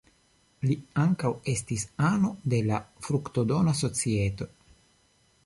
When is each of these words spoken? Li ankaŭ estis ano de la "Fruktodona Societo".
Li 0.69 0.77
ankaŭ 1.03 1.29
estis 1.53 1.83
ano 2.07 2.33
de 2.55 2.63
la 2.71 2.81
"Fruktodona 3.09 3.75
Societo". 3.83 4.51